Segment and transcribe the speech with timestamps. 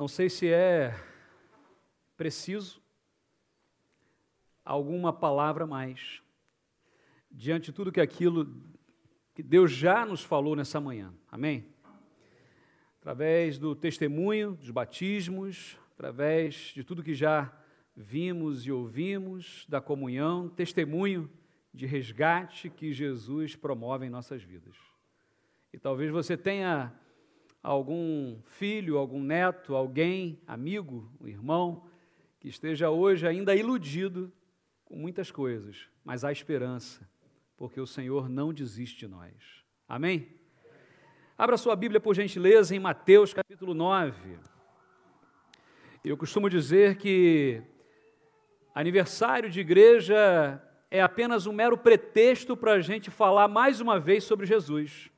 [0.00, 0.98] Não sei se é
[2.16, 2.82] preciso
[4.64, 6.22] alguma palavra mais
[7.30, 8.48] diante de tudo que aquilo
[9.34, 11.12] que Deus já nos falou nessa manhã.
[11.30, 11.66] Amém?
[12.98, 17.52] Através do testemunho, dos batismos, através de tudo que já
[17.94, 21.30] vimos e ouvimos, da comunhão, testemunho
[21.74, 24.78] de resgate que Jesus promove em nossas vidas.
[25.70, 26.90] E talvez você tenha
[27.62, 31.84] algum filho, algum neto, alguém, amigo, um irmão,
[32.38, 34.32] que esteja hoje ainda iludido
[34.84, 37.08] com muitas coisas, mas há esperança,
[37.56, 39.34] porque o Senhor não desiste de nós.
[39.88, 40.28] Amém?
[41.36, 44.38] Abra sua Bíblia, por gentileza, em Mateus capítulo 9.
[46.02, 47.62] Eu costumo dizer que
[48.74, 54.24] aniversário de igreja é apenas um mero pretexto para a gente falar mais uma vez
[54.24, 55.10] sobre Jesus.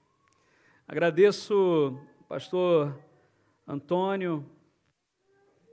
[0.87, 1.99] Agradeço
[2.33, 2.99] pastor
[3.69, 4.43] Antônio,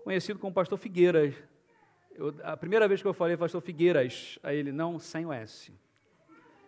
[0.04, 1.34] conhecido como pastor Figueiras.
[2.14, 5.72] Eu, a primeira vez que eu falei pastor Figueiras, a ele não sem o S.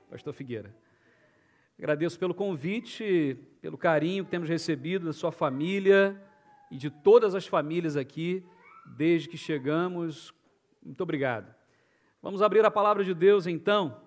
[0.09, 0.73] Pastor Figueira.
[1.77, 6.17] Agradeço pelo convite, pelo carinho que temos recebido da sua família
[6.71, 8.45] e de todas as famílias aqui
[8.95, 10.33] desde que chegamos.
[10.81, 11.53] Muito obrigado.
[12.21, 14.01] Vamos abrir a palavra de Deus então.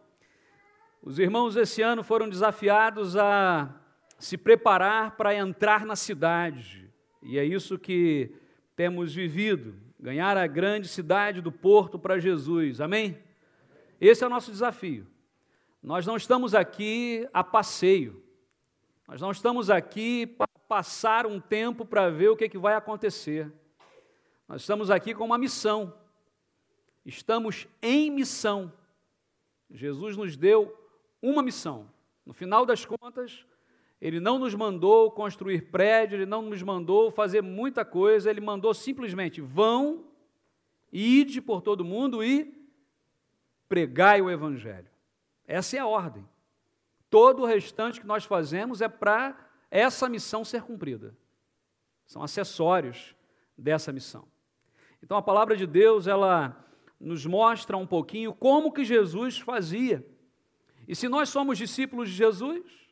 [1.02, 3.83] Os irmãos esse ano foram desafiados a
[4.18, 6.90] se preparar para entrar na cidade.
[7.22, 8.34] E é isso que
[8.76, 12.80] temos vivido, ganhar a grande cidade do porto para Jesus.
[12.80, 13.18] Amém?
[14.00, 15.06] Esse é o nosso desafio.
[15.82, 18.22] Nós não estamos aqui a passeio.
[19.06, 22.74] Nós não estamos aqui para passar um tempo para ver o que, é que vai
[22.74, 23.52] acontecer.
[24.48, 25.94] Nós estamos aqui com uma missão.
[27.04, 28.72] Estamos em missão.
[29.70, 30.74] Jesus nos deu
[31.20, 31.90] uma missão.
[32.24, 33.46] No final das contas,
[34.04, 38.74] ele não nos mandou construir prédio, ele não nos mandou fazer muita coisa, ele mandou
[38.74, 40.04] simplesmente: vão,
[40.92, 42.54] ide por todo mundo e
[43.66, 44.90] pregai o Evangelho.
[45.46, 46.22] Essa é a ordem.
[47.08, 49.38] Todo o restante que nós fazemos é para
[49.70, 51.16] essa missão ser cumprida.
[52.04, 53.16] São acessórios
[53.56, 54.28] dessa missão.
[55.02, 56.62] Então a palavra de Deus, ela
[57.00, 60.06] nos mostra um pouquinho como que Jesus fazia.
[60.86, 62.83] E se nós somos discípulos de Jesus,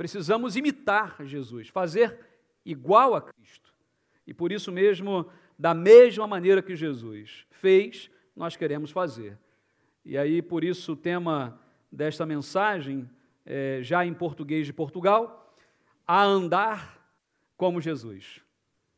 [0.00, 2.18] Precisamos imitar Jesus, fazer
[2.64, 3.70] igual a Cristo.
[4.26, 5.26] E por isso mesmo,
[5.58, 9.36] da mesma maneira que Jesus fez, nós queremos fazer.
[10.02, 11.60] E aí, por isso, o tema
[11.92, 13.10] desta mensagem,
[13.44, 15.54] é, já em português de Portugal,
[16.06, 16.98] a andar
[17.54, 18.40] como Jesus.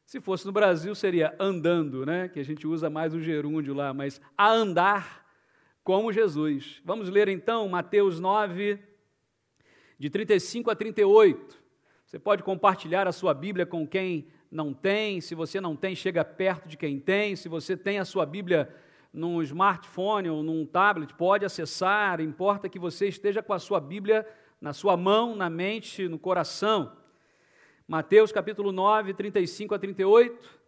[0.06, 2.28] Se fosse no Brasil, seria andando, né?
[2.28, 5.26] que a gente usa mais o gerúndio lá, mas a andar
[5.82, 6.80] como Jesus.
[6.84, 8.91] Vamos ler então Mateus 9,
[10.02, 11.56] de 35 a 38.
[12.04, 16.24] Você pode compartilhar a sua Bíblia com quem não tem, se você não tem, chega
[16.24, 18.68] perto de quem tem, se você tem a sua Bíblia
[19.12, 24.26] num smartphone ou num tablet, pode acessar, importa que você esteja com a sua Bíblia
[24.60, 26.96] na sua mão, na mente, no coração.
[27.86, 30.60] Mateus capítulo 9, 35 a 38.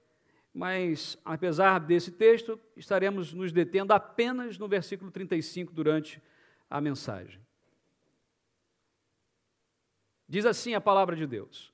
[0.54, 6.22] Mas, apesar desse texto, estaremos nos detendo apenas no versículo 35 durante
[6.70, 7.44] a mensagem.
[10.28, 11.72] Diz assim a palavra de Deus.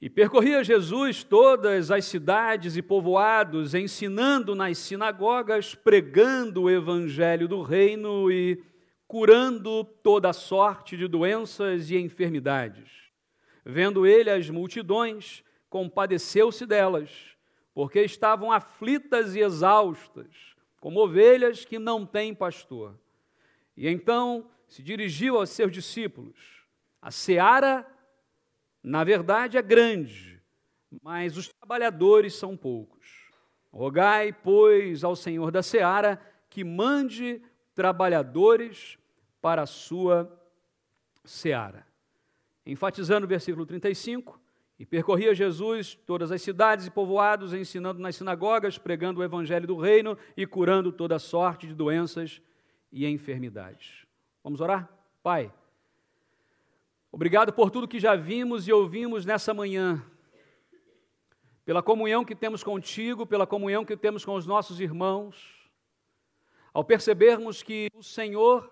[0.00, 7.62] E percorria Jesus todas as cidades e povoados, ensinando nas sinagogas, pregando o evangelho do
[7.62, 8.62] reino e
[9.08, 12.90] curando toda sorte de doenças e enfermidades.
[13.64, 17.10] Vendo ele as multidões, compadeceu-se delas,
[17.72, 22.94] porque estavam aflitas e exaustas, como ovelhas que não têm pastor.
[23.74, 26.55] E então se dirigiu aos seus discípulos
[27.06, 27.86] a seara,
[28.82, 30.42] na verdade, é grande,
[31.00, 33.30] mas os trabalhadores são poucos.
[33.72, 37.40] Rogai, pois, ao Senhor da seara que mande
[37.76, 38.98] trabalhadores
[39.40, 40.36] para a sua
[41.24, 41.86] seara.
[42.66, 44.40] Enfatizando o versículo 35,
[44.76, 49.78] e percorria Jesus todas as cidades e povoados, ensinando nas sinagogas, pregando o evangelho do
[49.78, 52.42] reino e curando toda sorte de doenças
[52.90, 54.04] e enfermidades.
[54.42, 54.90] Vamos orar?
[55.22, 55.52] Pai,
[57.16, 60.04] Obrigado por tudo que já vimos e ouvimos nessa manhã,
[61.64, 65.66] pela comunhão que temos contigo, pela comunhão que temos com os nossos irmãos,
[66.74, 68.70] ao percebermos que o Senhor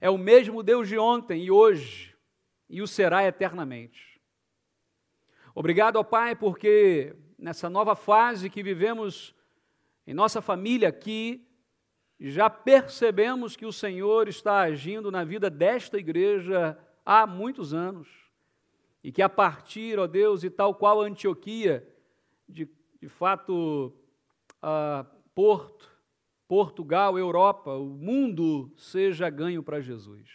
[0.00, 2.16] é o mesmo Deus de ontem e hoje,
[2.70, 4.18] e o será eternamente.
[5.54, 9.34] Obrigado, ó Pai, porque nessa nova fase que vivemos
[10.06, 11.46] em nossa família aqui,
[12.18, 18.08] já percebemos que o Senhor está agindo na vida desta igreja há muitos anos.
[19.04, 21.86] E que a partir, ó Deus, e tal qual Antioquia,
[22.48, 22.68] de,
[23.00, 23.94] de fato,
[24.62, 25.88] uh, Porto,
[26.48, 30.28] Portugal, Europa, o mundo seja ganho para Jesus.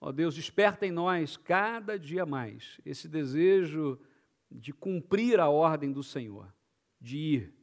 [0.00, 3.98] Ó Deus, desperta em nós cada dia mais esse desejo
[4.50, 6.52] de cumprir a ordem do Senhor,
[7.00, 7.54] de ir.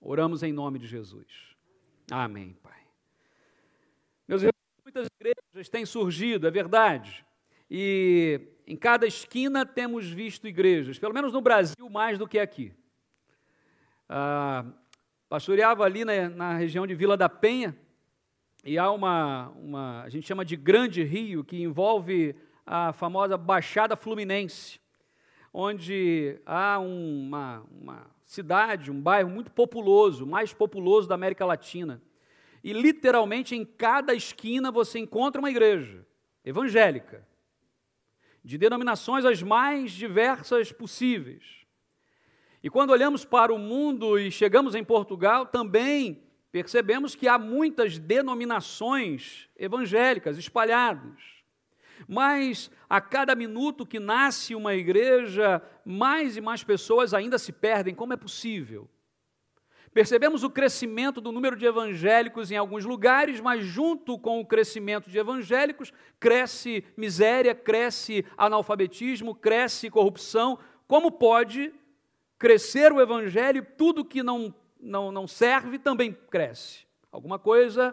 [0.00, 1.49] Oramos em nome de Jesus.
[2.10, 2.80] Amém, Pai.
[4.26, 4.52] Meus irmãos,
[4.84, 7.24] muitas igrejas têm surgido, é verdade.
[7.70, 12.72] E em cada esquina temos visto igrejas, pelo menos no Brasil mais do que aqui.
[14.08, 14.64] Ah,
[15.28, 17.76] pastoreava ali na, na, região de Vila da Penha,
[18.64, 22.34] e há uma, uma, a gente chama de Grande Rio, que envolve
[22.66, 24.80] a famosa Baixada Fluminense,
[25.52, 32.00] onde há uma, uma cidade, um bairro muito populoso, mais populoso da América Latina.
[32.62, 36.06] E literalmente em cada esquina você encontra uma igreja
[36.44, 37.26] evangélica
[38.44, 41.66] de denominações as mais diversas possíveis.
[42.62, 46.22] E quando olhamos para o mundo e chegamos em Portugal, também
[46.52, 51.39] percebemos que há muitas denominações evangélicas espalhadas.
[52.08, 57.94] Mas a cada minuto que nasce uma igreja, mais e mais pessoas ainda se perdem.
[57.94, 58.88] Como é possível?
[59.92, 65.10] Percebemos o crescimento do número de evangélicos em alguns lugares, mas junto com o crescimento
[65.10, 70.60] de evangélicos, cresce miséria, cresce analfabetismo, cresce corrupção.
[70.86, 71.74] Como pode
[72.38, 76.86] crescer o evangelho e tudo que não, não, não serve também cresce?
[77.10, 77.92] Alguma coisa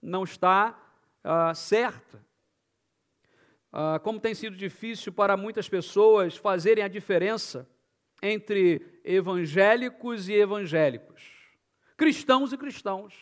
[0.00, 0.78] não está
[1.22, 2.24] uh, certa.
[3.74, 7.68] Uh, como tem sido difícil para muitas pessoas fazerem a diferença
[8.22, 11.34] entre evangélicos e evangélicos
[11.96, 13.14] cristãos e cristãos.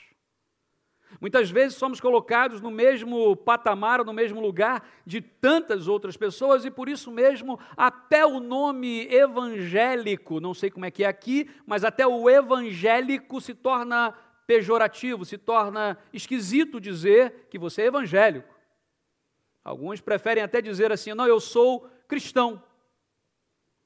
[1.20, 6.70] Muitas vezes somos colocados no mesmo patamar, no mesmo lugar de tantas outras pessoas, e
[6.70, 11.84] por isso mesmo, até o nome evangélico, não sei como é que é aqui, mas
[11.84, 14.14] até o evangélico se torna
[14.46, 18.51] pejorativo, se torna esquisito dizer que você é evangélico.
[19.64, 22.62] Alguns preferem até dizer assim: não, eu sou cristão.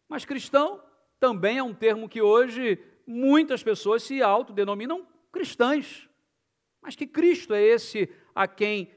[0.09, 0.83] Mas cristão
[1.21, 6.09] também é um termo que hoje muitas pessoas se autodenominam cristãs.
[6.81, 8.91] Mas que Cristo é esse a quem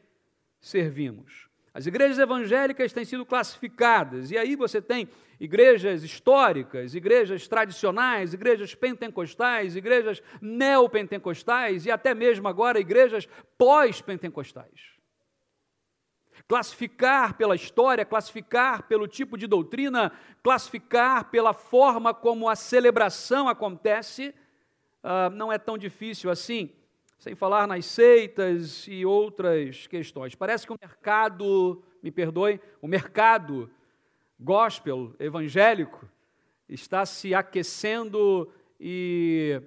[0.59, 1.49] servimos?
[1.73, 5.07] As igrejas evangélicas têm sido classificadas, e aí você tem
[5.39, 13.27] igrejas históricas, igrejas tradicionais, igrejas pentecostais, igrejas neopentecostais e até mesmo agora igrejas
[13.57, 14.98] pós-pentecostais
[16.47, 24.33] classificar pela história, classificar pelo tipo de doutrina, classificar pela forma como a celebração acontece,
[25.03, 26.71] uh, não é tão difícil assim,
[27.17, 30.35] sem falar nas seitas e outras questões.
[30.35, 33.69] Parece que o mercado, me perdoe, o mercado
[34.39, 36.09] gospel evangélico
[36.67, 38.49] está se aquecendo
[38.79, 39.61] e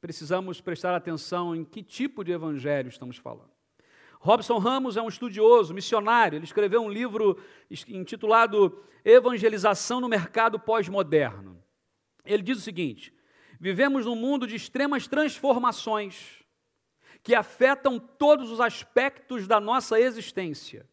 [0.00, 3.55] precisamos prestar atenção em que tipo de evangelho estamos falando.
[4.26, 6.36] Robson Ramos é um estudioso, missionário.
[6.36, 7.38] Ele escreveu um livro
[7.86, 11.62] intitulado Evangelização no Mercado Pós-Moderno.
[12.24, 13.14] Ele diz o seguinte:
[13.60, 16.44] vivemos num mundo de extremas transformações
[17.22, 20.88] que afetam todos os aspectos da nossa existência.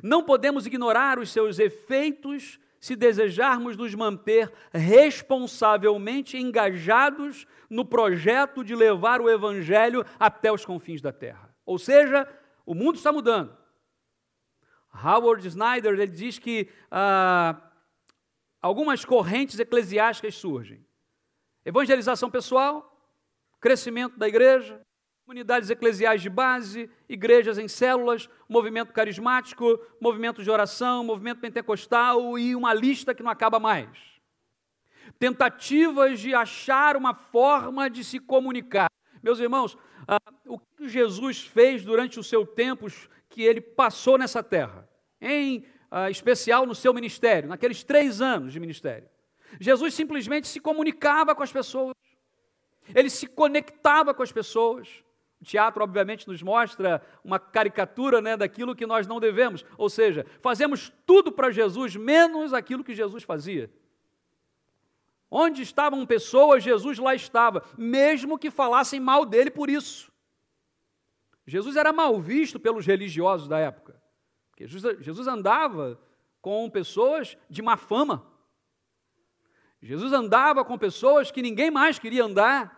[0.00, 8.76] Não podemos ignorar os seus efeitos se desejarmos nos manter responsavelmente engajados no projeto de
[8.76, 11.52] levar o Evangelho até os confins da terra.
[11.66, 12.26] Ou seja,
[12.68, 13.56] o mundo está mudando.
[14.92, 17.58] Howard Snyder ele diz que ah,
[18.60, 20.84] algumas correntes eclesiásticas surgem:
[21.64, 22.94] evangelização pessoal,
[23.58, 24.82] crescimento da igreja,
[25.24, 32.54] comunidades eclesiais de base, igrejas em células, movimento carismático, movimento de oração, movimento pentecostal e
[32.54, 33.88] uma lista que não acaba mais.
[35.18, 38.90] Tentativas de achar uma forma de se comunicar.
[39.22, 42.86] Meus irmãos, ah, o que Jesus fez durante o seu tempo
[43.28, 44.88] que ele passou nessa terra,
[45.20, 49.08] em ah, especial no seu ministério, naqueles três anos de ministério.
[49.60, 51.94] Jesus simplesmente se comunicava com as pessoas,
[52.94, 54.88] ele se conectava com as pessoas.
[55.40, 60.26] O teatro, obviamente, nos mostra uma caricatura né, daquilo que nós não devemos, ou seja,
[60.40, 63.70] fazemos tudo para Jesus, menos aquilo que Jesus fazia.
[65.30, 70.10] Onde estavam pessoas, Jesus lá estava, mesmo que falassem mal dele por isso.
[71.46, 74.00] Jesus era mal visto pelos religiosos da época,
[74.50, 76.00] porque Jesus andava
[76.40, 78.26] com pessoas de má fama.
[79.80, 82.76] Jesus andava com pessoas que ninguém mais queria andar.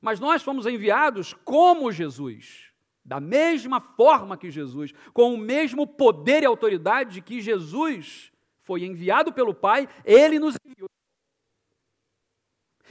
[0.00, 2.70] Mas nós fomos enviados como Jesus,
[3.04, 8.32] da mesma forma que Jesus, com o mesmo poder e autoridade que Jesus
[8.66, 10.90] foi enviado pelo Pai, ele nos enviou.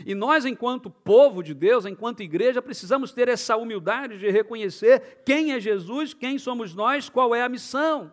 [0.05, 5.51] E nós, enquanto povo de Deus, enquanto igreja, precisamos ter essa humildade de reconhecer quem
[5.51, 8.11] é Jesus, quem somos nós, qual é a missão.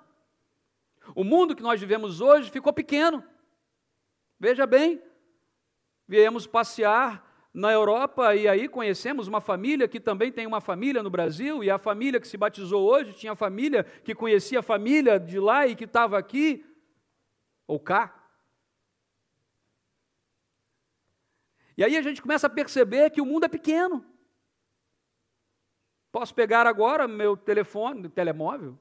[1.15, 3.25] O mundo que nós vivemos hoje ficou pequeno.
[4.39, 5.01] Veja bem,
[6.07, 11.11] viemos passear na Europa e aí conhecemos uma família que também tem uma família no
[11.11, 15.39] Brasil, e a família que se batizou hoje tinha família que conhecia a família de
[15.39, 16.65] lá e que estava aqui
[17.73, 18.15] ou cá.
[21.75, 24.05] E aí a gente começa a perceber que o mundo é pequeno.
[26.11, 28.79] Posso pegar agora meu telefone, telemóvel,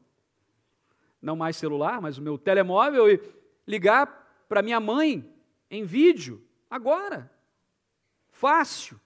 [1.21, 3.21] não mais celular, mas o meu telemóvel e
[3.65, 4.07] ligar
[4.50, 5.33] para minha mãe
[5.69, 7.31] em vídeo, agora.
[8.29, 9.00] Fácil.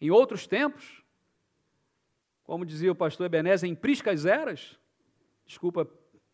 [0.00, 1.04] Em outros tempos,
[2.42, 4.76] como dizia o pastor Ebenezer, em priscas eras,
[5.46, 5.88] desculpa,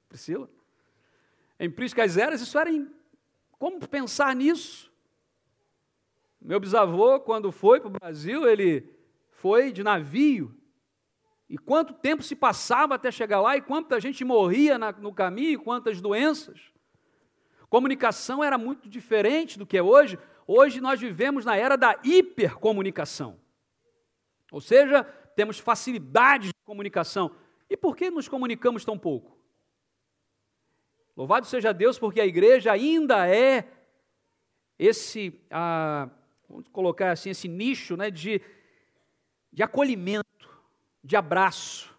[0.08, 0.48] Priscila,
[1.58, 2.70] em priscas eras, isso era
[3.58, 4.92] como pensar nisso?
[6.40, 8.88] Meu bisavô, quando foi para o Brasil, ele
[9.30, 10.54] foi de navio.
[11.48, 15.62] E quanto tempo se passava até chegar lá, e quanta gente morria na, no caminho,
[15.62, 16.72] quantas doenças.
[17.68, 20.18] Comunicação era muito diferente do que é hoje.
[20.46, 23.40] Hoje nós vivemos na era da hipercomunicação.
[24.52, 27.34] Ou seja, temos facilidade de comunicação.
[27.68, 29.36] E por que nos comunicamos tão pouco?
[31.16, 33.66] Louvado seja Deus, porque a igreja ainda é
[34.78, 36.11] esse, ah,
[36.46, 38.42] vamos colocar assim, esse nicho né, de,
[39.50, 40.26] de acolhimento,
[41.02, 41.96] de abraço.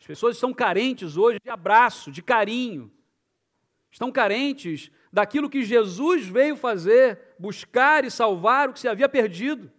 [0.00, 2.90] As pessoas estão carentes hoje de abraço, de carinho.
[3.90, 9.70] Estão carentes daquilo que Jesus veio fazer, buscar e salvar o que se havia perdido.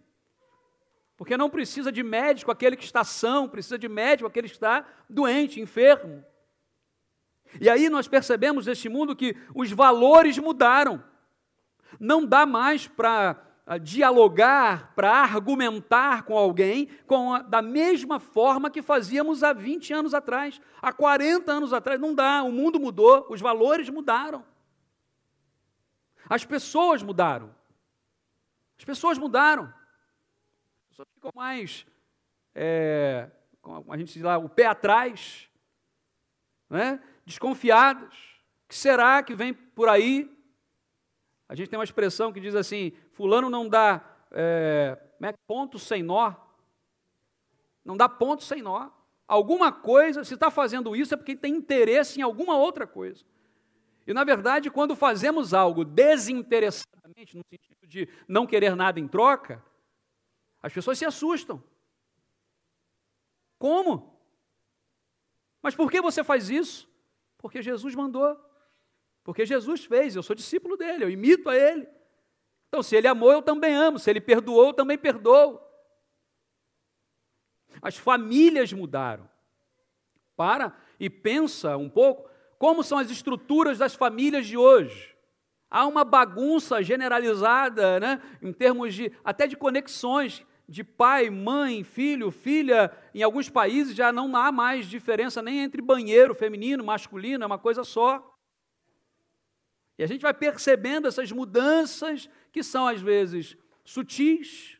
[1.16, 4.86] Porque não precisa de médico aquele que está são, precisa de médico aquele que está
[5.08, 6.24] doente, enfermo.
[7.60, 11.02] E aí nós percebemos neste mundo que os valores mudaram.
[11.98, 18.70] Não dá mais para ah, dialogar, para argumentar com alguém com a, da mesma forma
[18.70, 22.00] que fazíamos há 20 anos atrás, há 40 anos atrás.
[22.00, 24.44] Não dá, o mundo mudou, os valores mudaram.
[26.28, 27.54] As pessoas mudaram.
[28.78, 29.64] As pessoas mudaram.
[29.64, 31.86] As pessoas ficam mais,
[32.54, 33.28] é,
[33.88, 35.48] a gente diz lá, o pé atrás.
[36.70, 37.00] Né?
[37.26, 38.14] Desconfiadas.
[38.64, 40.30] O que será que vem por aí?
[41.48, 46.02] A gente tem uma expressão que diz assim: Fulano não dá é, é, ponto sem
[46.02, 46.34] nó.
[47.84, 48.90] Não dá ponto sem nó.
[49.28, 53.24] Alguma coisa, se está fazendo isso, é porque tem interesse em alguma outra coisa.
[54.06, 59.62] E, na verdade, quando fazemos algo desinteressadamente, no sentido de não querer nada em troca,
[60.62, 61.62] as pessoas se assustam.
[63.58, 64.16] Como?
[65.60, 66.88] Mas por que você faz isso?
[67.46, 68.36] Porque Jesus mandou.
[69.22, 71.86] Porque Jesus fez, eu sou discípulo dele, eu imito a ele.
[72.66, 74.00] Então, se ele amou, eu também amo.
[74.00, 75.60] Se ele perdoou, eu também perdoo.
[77.80, 79.30] As famílias mudaram.
[80.34, 85.16] Para e pensa um pouco como são as estruturas das famílias de hoje.
[85.70, 92.30] Há uma bagunça generalizada, né, em termos de até de conexões de pai, mãe, filho,
[92.30, 97.46] filha, em alguns países já não há mais diferença nem entre banheiro feminino, masculino, é
[97.46, 98.36] uma coisa só.
[99.98, 104.78] E a gente vai percebendo essas mudanças que são às vezes sutis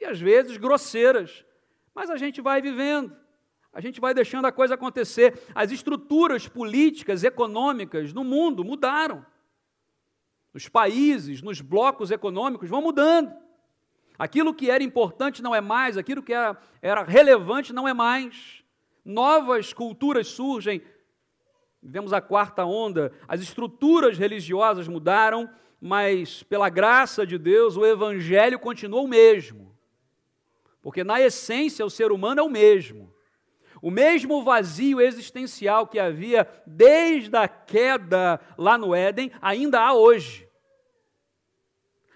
[0.00, 1.44] e às vezes grosseiras,
[1.94, 3.14] mas a gente vai vivendo.
[3.72, 5.38] A gente vai deixando a coisa acontecer.
[5.54, 9.26] As estruturas políticas, econômicas no mundo mudaram.
[10.52, 13.43] Os países, nos blocos econômicos vão mudando.
[14.18, 18.62] Aquilo que era importante não é mais, aquilo que era, era relevante não é mais.
[19.04, 20.82] Novas culturas surgem.
[21.82, 28.58] Vemos a quarta onda, as estruturas religiosas mudaram, mas pela graça de Deus o evangelho
[28.58, 29.76] continua o mesmo.
[30.80, 33.12] Porque na essência o ser humano é o mesmo.
[33.82, 40.43] O mesmo vazio existencial que havia desde a queda lá no Éden, ainda há hoje.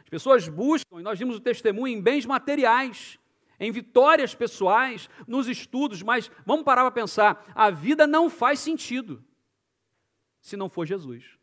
[0.09, 3.19] As pessoas buscam, e nós vimos o testemunho, em bens materiais,
[3.61, 9.23] em vitórias pessoais, nos estudos, mas vamos parar para pensar: a vida não faz sentido
[10.41, 11.37] se não for Jesus.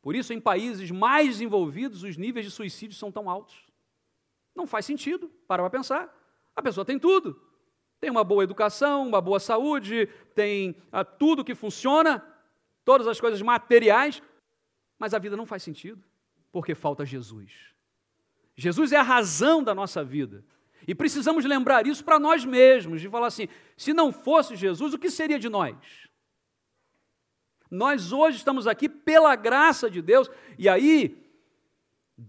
[0.00, 3.62] Por isso, em países mais desenvolvidos, os níveis de suicídio são tão altos.
[4.54, 6.10] Não faz sentido, para para pensar.
[6.56, 7.38] A pessoa tem tudo.
[8.00, 12.26] Tem uma boa educação, uma boa saúde, tem ah, tudo que funciona,
[12.86, 14.22] todas as coisas materiais,
[14.98, 16.02] mas a vida não faz sentido
[16.52, 17.50] porque falta Jesus.
[18.54, 20.44] Jesus é a razão da nossa vida.
[20.86, 24.98] E precisamos lembrar isso para nós mesmos, de falar assim: se não fosse Jesus, o
[24.98, 25.76] que seria de nós?
[27.70, 31.18] Nós hoje estamos aqui pela graça de Deus, e aí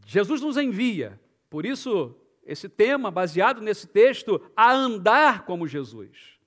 [0.06, 1.20] Jesus nos envia.
[1.50, 2.16] Por isso,
[2.46, 6.40] esse tema, baseado nesse texto, a andar como Jesus.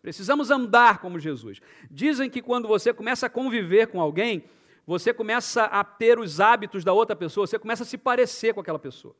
[0.00, 1.60] Precisamos andar como Jesus.
[1.90, 4.44] Dizem que quando você começa a conviver com alguém,
[4.88, 8.60] você começa a ter os hábitos da outra pessoa, você começa a se parecer com
[8.60, 9.14] aquela pessoa.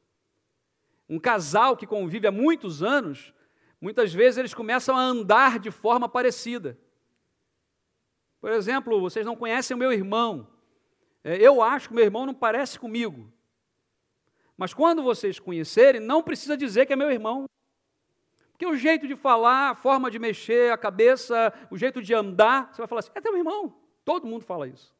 [1.07, 3.35] Um casal que convive há muitos anos,
[3.79, 6.79] muitas vezes eles começam a andar de forma parecida.
[8.41, 10.49] Por exemplo, vocês não conhecem o meu irmão.
[11.23, 13.31] É, eu acho que meu irmão não parece comigo.
[14.57, 17.45] Mas quando vocês conhecerem, não precisa dizer que é meu irmão.
[18.53, 22.73] Porque o jeito de falar, a forma de mexer, a cabeça, o jeito de andar,
[22.73, 23.79] você vai falar assim: é teu irmão.
[24.03, 24.97] Todo mundo fala isso.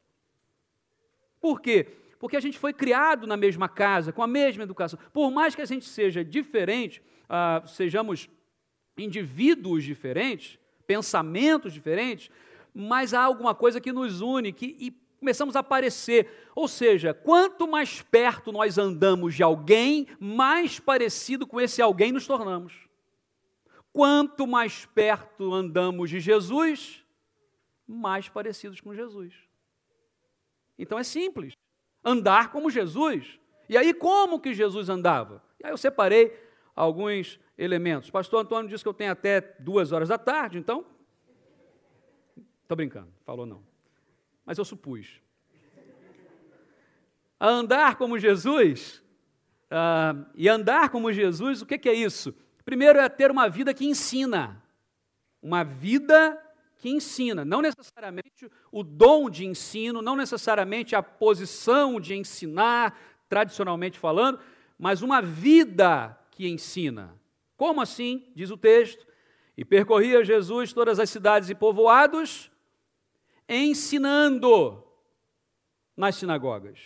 [1.39, 1.87] Por quê?
[2.19, 4.99] Porque a gente foi criado na mesma casa, com a mesma educação.
[5.13, 8.29] Por mais que a gente seja diferente, ah, sejamos
[8.97, 12.29] indivíduos diferentes, pensamentos diferentes,
[12.73, 16.49] mas há alguma coisa que nos une que, e começamos a aparecer.
[16.55, 22.25] Ou seja, quanto mais perto nós andamos de alguém, mais parecido com esse alguém nos
[22.25, 22.73] tornamos.
[23.93, 27.03] Quanto mais perto andamos de Jesus,
[27.87, 29.48] mais parecidos com Jesus.
[30.79, 31.53] Então é simples.
[32.03, 33.39] Andar como Jesus.
[33.67, 35.43] E aí, como que Jesus andava?
[35.59, 36.35] E aí eu separei
[36.75, 38.09] alguns elementos.
[38.09, 40.85] Pastor Antônio disse que eu tenho até duas horas da tarde, então
[42.69, 43.63] Estou brincando, falou não.
[44.45, 45.19] Mas eu supus.
[47.39, 49.01] A andar como Jesus,
[49.71, 52.31] uh, e andar como Jesus, o que, que é isso?
[52.63, 54.63] Primeiro é ter uma vida que ensina.
[55.41, 56.39] Uma vida
[56.79, 63.99] que ensina, não necessariamente o dom de ensino, não necessariamente a posição de ensinar, tradicionalmente
[63.99, 64.39] falando,
[64.77, 67.13] mas uma vida que ensina.
[67.57, 68.31] Como assim?
[68.33, 69.05] Diz o texto.
[69.57, 72.49] E percorria Jesus todas as cidades e povoados,
[73.47, 74.81] ensinando
[75.97, 76.79] nas sinagogas.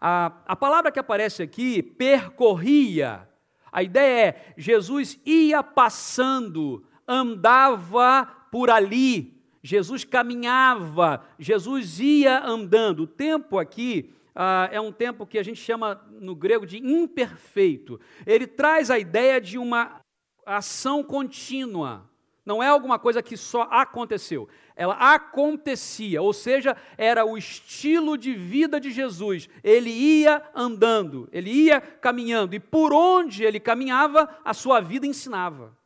[0.00, 3.28] A, a palavra que aparece aqui, percorria,
[3.72, 13.00] a ideia é Jesus ia passando, andava por ali, Jesus caminhava, Jesus ia andando.
[13.00, 18.00] O tempo aqui ah, é um tempo que a gente chama no grego de imperfeito.
[18.26, 20.00] Ele traz a ideia de uma
[20.46, 22.08] ação contínua,
[22.46, 28.32] não é alguma coisa que só aconteceu ela acontecia, ou seja, era o estilo de
[28.32, 29.48] vida de Jesus.
[29.64, 35.76] Ele ia andando, ele ia caminhando, e por onde ele caminhava, a sua vida ensinava.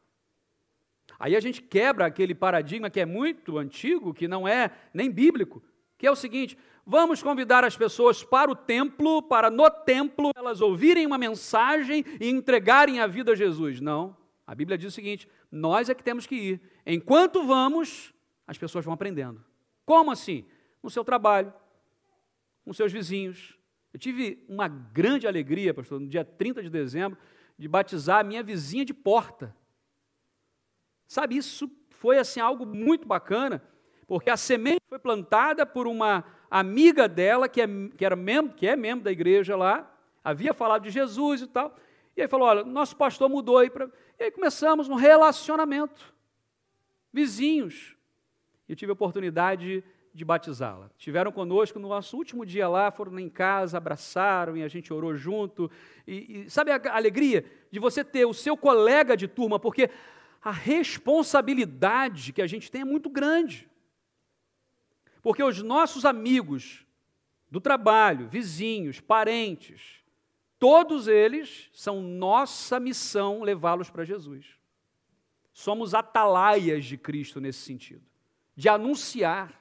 [1.23, 5.63] Aí a gente quebra aquele paradigma que é muito antigo, que não é nem bíblico,
[5.97, 10.61] que é o seguinte: vamos convidar as pessoas para o templo, para no templo elas
[10.61, 13.81] ouvirem uma mensagem e entregarem a vida a Jesus.
[13.81, 14.17] Não.
[14.45, 16.61] A Bíblia diz o seguinte: nós é que temos que ir.
[16.85, 18.13] Enquanto vamos,
[18.45, 19.45] as pessoas vão aprendendo.
[19.87, 20.45] Como assim?
[20.83, 21.55] No seu trabalho,
[22.65, 23.57] com seus vizinhos.
[23.95, 27.17] Eu tive uma grande alegria, pastor, no dia 30 de dezembro,
[27.57, 29.55] de batizar a minha vizinha de porta.
[31.13, 33.63] Sabe, isso foi assim algo muito bacana,
[34.07, 37.67] porque a semente foi plantada por uma amiga dela, que é,
[37.99, 39.95] que era membro, que é membro da igreja lá,
[40.25, 41.77] havia falado de Jesus e tal.
[42.17, 43.91] E aí falou: olha, nosso pastor mudou aí para.
[44.19, 46.15] E aí começamos um relacionamento.
[47.13, 47.95] Vizinhos
[48.67, 50.91] e tive a oportunidade de batizá-la.
[50.97, 55.15] Estiveram conosco no nosso último dia lá, foram em casa, abraçaram e a gente orou
[55.15, 55.71] junto.
[56.07, 59.91] E, e sabe a alegria de você ter o seu colega de turma, porque
[60.43, 63.71] a responsabilidade que a gente tem é muito grande.
[65.23, 66.85] Porque os nossos amigos
[67.51, 70.03] do trabalho, vizinhos, parentes,
[70.59, 74.59] todos eles são nossa missão levá-los para Jesus.
[75.53, 78.13] Somos atalaias de Cristo nesse sentido
[78.55, 79.53] de anunciar,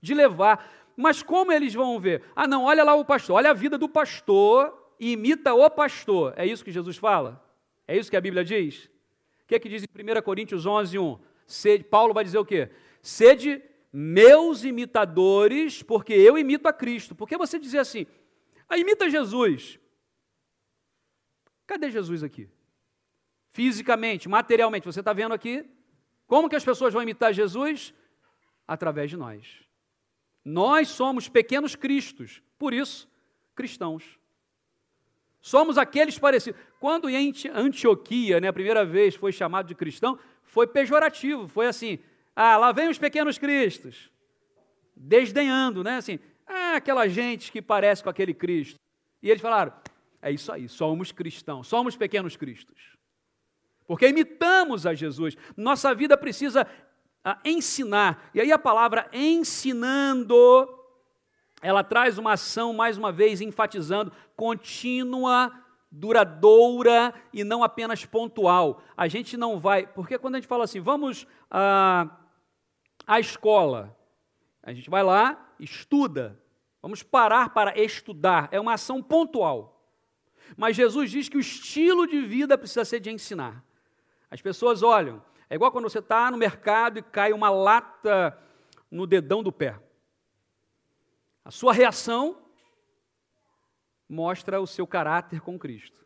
[0.00, 0.66] de levar.
[0.96, 2.22] Mas como eles vão ver?
[2.34, 6.34] Ah, não, olha lá o pastor, olha a vida do pastor e imita o pastor.
[6.36, 7.42] É isso que Jesus fala?
[7.86, 8.90] É isso que a Bíblia diz?
[9.48, 11.18] Que é que diz em 1 Coríntios 11, 1?
[11.44, 12.70] Sede, Paulo vai dizer o quê?
[13.02, 13.60] Sede
[13.92, 17.16] meus imitadores, porque eu imito a Cristo.
[17.16, 18.06] Por que você dizer assim?
[18.68, 19.80] Ah, imita Jesus.
[21.66, 22.48] Cadê Jesus aqui?
[23.52, 25.64] Fisicamente, materialmente, você está vendo aqui?
[26.28, 27.92] Como que as pessoas vão imitar Jesus?
[28.68, 29.64] através de nós.
[30.44, 33.10] Nós somos pequenos cristos, por isso,
[33.54, 34.17] cristãos.
[35.40, 36.60] Somos aqueles parecidos.
[36.80, 41.98] Quando em Antioquia, né, a primeira vez foi chamado de cristão, foi pejorativo, foi assim:
[42.34, 44.10] ah, lá vem os pequenos cristos,
[44.96, 48.76] desdenhando, né, assim, ah, aquela gente que parece com aquele Cristo.
[49.22, 49.72] E eles falaram:
[50.20, 52.96] é isso aí, somos cristãos, somos pequenos cristos.
[53.86, 55.36] Porque imitamos a Jesus.
[55.56, 56.66] Nossa vida precisa
[57.24, 58.30] a ensinar.
[58.34, 60.77] E aí a palavra ensinando,
[61.60, 65.52] ela traz uma ação, mais uma vez, enfatizando, contínua,
[65.90, 68.82] duradoura e não apenas pontual.
[68.96, 72.08] A gente não vai, porque quando a gente fala assim, vamos à,
[73.06, 73.96] à escola,
[74.62, 76.40] a gente vai lá, estuda,
[76.80, 79.74] vamos parar para estudar, é uma ação pontual.
[80.56, 83.64] Mas Jesus diz que o estilo de vida precisa ser de ensinar.
[84.30, 88.38] As pessoas olham, é igual quando você está no mercado e cai uma lata
[88.90, 89.78] no dedão do pé.
[91.48, 92.36] A sua reação
[94.06, 96.04] mostra o seu caráter com Cristo.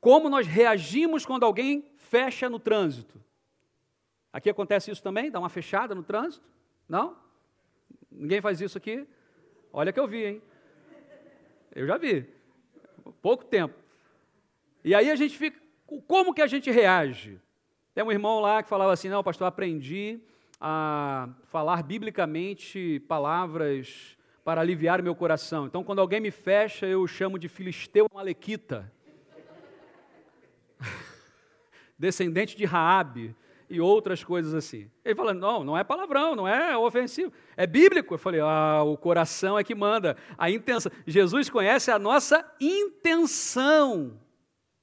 [0.00, 3.20] Como nós reagimos quando alguém fecha no trânsito?
[4.32, 5.32] Aqui acontece isso também?
[5.32, 6.48] Dá uma fechada no trânsito?
[6.88, 7.18] Não?
[8.08, 9.04] Ninguém faz isso aqui?
[9.72, 10.42] Olha que eu vi, hein?
[11.74, 12.32] Eu já vi.
[13.20, 13.74] Pouco tempo.
[14.84, 15.60] E aí a gente fica.
[16.06, 17.40] Como que a gente reage?
[17.96, 20.20] Tem um irmão lá que falava assim: não, pastor, aprendi
[20.60, 25.66] a falar biblicamente palavras para aliviar meu coração.
[25.66, 28.92] Então, quando alguém me fecha, eu chamo de filisteu malequita,
[31.98, 33.34] descendente de Raabe
[33.70, 34.90] e outras coisas assim.
[35.04, 38.14] Ele fala: não, não é palavrão, não é ofensivo, é bíblico.
[38.14, 40.92] Eu falei: ah, o coração é que manda, a intenção.
[41.06, 44.20] Jesus conhece a nossa intenção,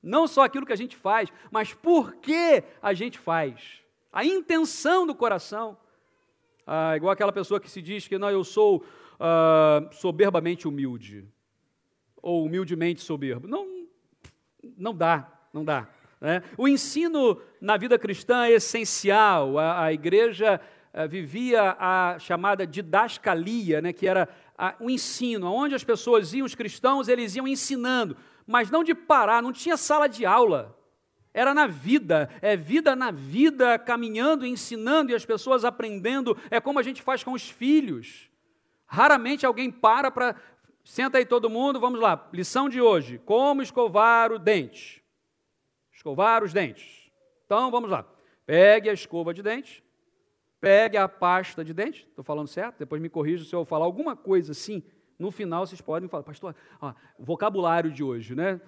[0.02, 3.86] não só aquilo que a gente faz, mas por que a gente faz.
[4.17, 5.77] A intenção do coração.
[6.65, 8.84] Ah, igual aquela pessoa que se diz que não, eu sou
[9.19, 11.23] uh, soberbamente humilde,
[12.19, 13.47] ou humildemente soberbo.
[13.47, 13.86] Não,
[14.75, 15.88] não dá, não dá.
[16.19, 16.41] Né?
[16.58, 19.60] O ensino na vida cristã é essencial.
[19.60, 20.60] A, a igreja
[20.95, 24.27] uh, vivia a chamada didascalia, né, que era
[24.80, 28.95] o um ensino, onde as pessoas iam, os cristãos, eles iam ensinando, mas não de
[28.95, 30.75] parar, não tinha sala de aula.
[31.38, 36.36] Era na vida, é vida na vida, caminhando, ensinando e as pessoas aprendendo.
[36.50, 38.28] É como a gente faz com os filhos.
[38.88, 40.36] Raramente alguém para para.
[40.84, 42.28] Senta aí todo mundo, vamos lá.
[42.34, 45.04] Lição de hoje: como escovar o dente.
[45.93, 47.12] Escovar os dentes.
[47.45, 48.04] Então vamos lá.
[48.43, 49.84] Pegue a escova de dente,
[50.60, 52.08] pegue a pasta de dente.
[52.10, 52.80] Estou falando certo?
[52.80, 54.82] Depois me corrija se eu falar alguma coisa assim.
[55.19, 58.60] No final vocês podem falar, pastor, ó, vocabulário de hoje, né?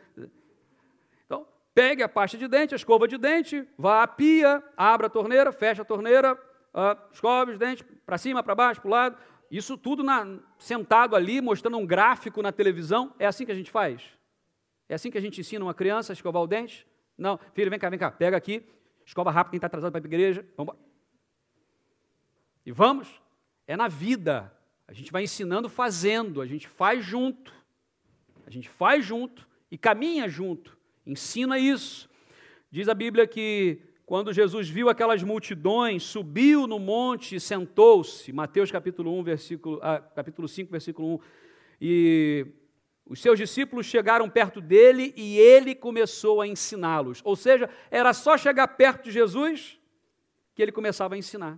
[1.73, 5.51] Pegue a pasta de dente, a escova de dente, vá à pia, abra a torneira,
[5.51, 9.17] fecha a torneira, uh, escove os dentes para cima, para baixo, para o lado,
[9.51, 13.13] isso tudo na, sentado ali, mostrando um gráfico na televisão.
[13.17, 14.03] É assim que a gente faz?
[14.87, 16.85] É assim que a gente ensina uma criança a escovar o dente?
[17.17, 18.63] Não, filho, vem cá, vem cá, pega aqui,
[19.05, 20.45] escova rápido quem está atrasado para a igreja.
[20.55, 20.75] Vamos
[22.65, 23.21] E vamos.
[23.67, 24.51] É na vida.
[24.87, 27.53] A gente vai ensinando fazendo, a gente faz junto.
[28.45, 30.78] A gente faz junto e caminha junto.
[31.09, 32.07] Ensina isso.
[32.69, 38.31] Diz a Bíblia que quando Jesus viu aquelas multidões, subiu no monte e sentou-se.
[38.31, 41.19] Mateus capítulo 1, versículo, ah, capítulo 5, versículo 1.
[41.81, 42.45] E
[43.07, 47.21] os seus discípulos chegaram perto dele e ele começou a ensiná-los.
[47.23, 49.79] Ou seja, era só chegar perto de Jesus
[50.53, 51.57] que ele começava a ensinar.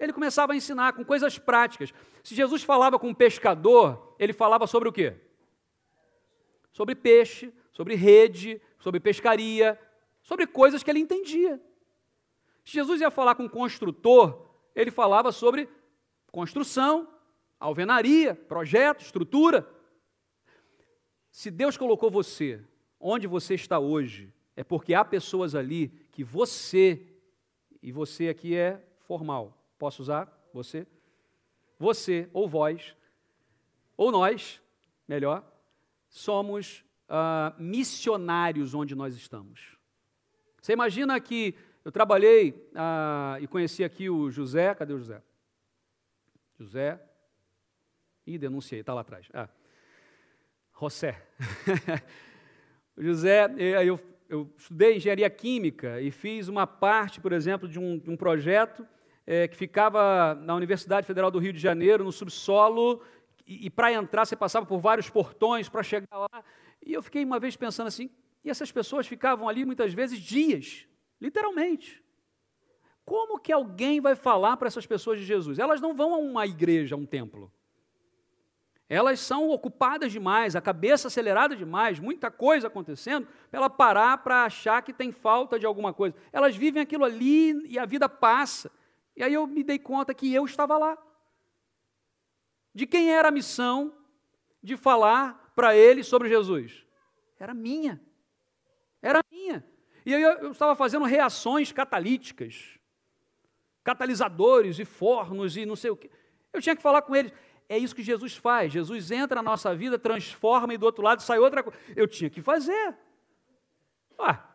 [0.00, 1.92] Ele começava a ensinar com coisas práticas.
[2.22, 5.16] Se Jesus falava com um pescador, ele falava sobre o quê?
[6.72, 9.80] Sobre peixe, sobre rede, sobre pescaria,
[10.20, 11.62] sobre coisas que ele entendia.
[12.64, 15.68] Se Jesus ia falar com um construtor, ele falava sobre
[16.32, 17.08] construção,
[17.60, 19.64] alvenaria, projeto, estrutura.
[21.30, 22.60] Se Deus colocou você
[22.98, 27.06] onde você está hoje, é porque há pessoas ali que você,
[27.80, 30.84] e você aqui é formal, posso usar você?
[31.78, 32.96] Você, ou vós,
[33.96, 34.60] ou nós,
[35.06, 35.48] melhor,
[36.08, 39.76] somos uh, missionários onde nós estamos.
[40.60, 45.22] Você imagina que eu trabalhei ah, e conheci aqui o José, cadê o José?
[46.58, 47.00] José,
[48.26, 49.26] ih, denunciei, está lá atrás.
[49.32, 49.48] Ah,
[50.78, 51.22] José.
[52.98, 53.46] José,
[53.86, 58.16] eu, eu estudei engenharia química e fiz uma parte, por exemplo, de um, de um
[58.16, 58.86] projeto
[59.26, 63.02] é, que ficava na Universidade Federal do Rio de Janeiro, no subsolo,
[63.46, 66.44] e, e para entrar você passava por vários portões para chegar lá.
[66.84, 68.10] E eu fiquei uma vez pensando assim,
[68.44, 70.86] e essas pessoas ficavam ali muitas vezes dias,
[71.20, 72.02] literalmente.
[73.04, 75.58] Como que alguém vai falar para essas pessoas de Jesus?
[75.58, 77.52] Elas não vão a uma igreja, a um templo.
[78.88, 84.44] Elas são ocupadas demais, a cabeça acelerada demais, muita coisa acontecendo, para ela parar para
[84.44, 86.16] achar que tem falta de alguma coisa.
[86.32, 88.70] Elas vivem aquilo ali e a vida passa.
[89.14, 90.96] E aí eu me dei conta que eu estava lá.
[92.74, 93.92] De quem era a missão
[94.62, 96.86] de falar para eles sobre Jesus?
[97.36, 98.00] Era minha.
[99.02, 99.66] Era minha.
[100.06, 102.78] E eu, eu estava fazendo reações catalíticas.
[103.82, 106.12] catalisadores e fornos e não sei o quê.
[106.52, 107.32] Eu tinha que falar com eles.
[107.68, 108.72] É isso que Jesus faz.
[108.72, 111.76] Jesus entra na nossa vida, transforma e do outro lado sai outra coisa.
[111.96, 112.96] Eu tinha que fazer.
[114.16, 114.48] Ah,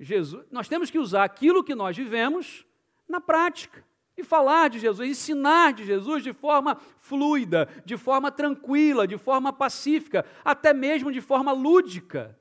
[0.00, 2.66] Jesus, nós temos que usar aquilo que nós vivemos
[3.08, 3.84] na prática
[4.20, 9.52] e falar de Jesus, ensinar de Jesus de forma fluida, de forma tranquila, de forma
[9.52, 12.38] pacífica, até mesmo de forma lúdica.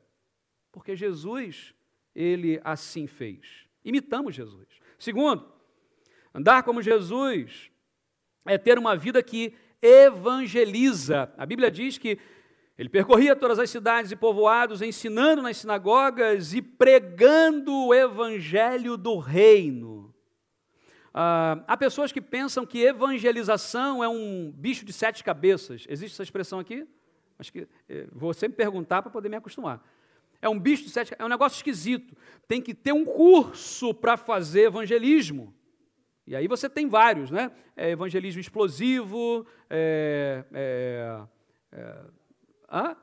[0.72, 1.74] Porque Jesus,
[2.16, 3.68] ele assim fez.
[3.84, 4.68] Imitamos Jesus.
[4.98, 5.52] Segundo,
[6.34, 7.72] andar como Jesus
[8.46, 11.34] é ter uma vida que evangeliza.
[11.38, 12.20] A Bíblia diz que
[12.78, 19.18] ele percorria todas as cidades e povoados, ensinando nas sinagogas e pregando o evangelho do
[19.18, 20.09] reino.
[21.14, 25.86] Ah, há pessoas que pensam que evangelização é um bicho de sete cabeças.
[25.90, 26.88] Existe essa expressão aqui?
[27.38, 29.82] Acho que eh, vou sempre perguntar para poder me acostumar.
[30.42, 32.16] É um bicho de sete, é um negócio esquisito.
[32.48, 35.54] Tem que ter um curso para fazer evangelismo.
[36.28, 37.52] E aí você tem vários, né?
[37.76, 41.22] É evangelismo explosivo, é, é,
[41.72, 41.98] é,
[42.68, 42.96] ah?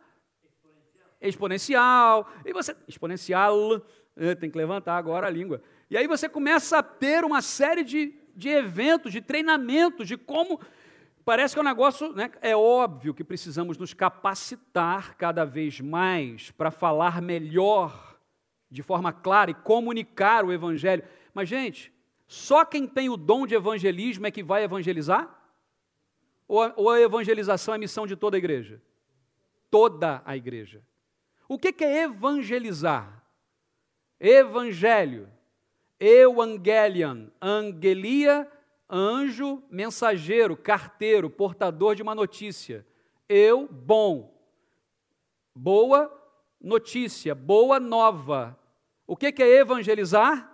[1.21, 2.31] exponencial.
[2.45, 3.83] E você exponencial,
[4.16, 5.61] é, tem que levantar agora a língua.
[5.90, 10.61] E aí você começa a ter uma série de, de eventos, de treinamentos, de como
[11.27, 12.31] Parece que é um negócio, né?
[12.40, 18.16] é óbvio que precisamos nos capacitar cada vez mais para falar melhor,
[18.70, 21.03] de forma clara e comunicar o Evangelho.
[21.35, 21.92] Mas, gente,
[22.29, 25.29] só quem tem o dom de evangelismo é que vai evangelizar?
[26.46, 28.81] Ou a, ou a evangelização é missão de toda a igreja?
[29.68, 30.81] Toda a igreja.
[31.49, 33.20] O que, que é evangelizar?
[34.20, 35.29] Evangelho.
[35.99, 37.29] Evangelion.
[37.41, 38.51] Angelia
[38.89, 42.87] anjo, mensageiro, carteiro, portador de uma notícia.
[43.29, 44.35] Eu, bom.
[45.55, 46.13] Boa
[46.61, 48.59] notícia, boa nova.
[49.07, 50.53] O que é evangelizar?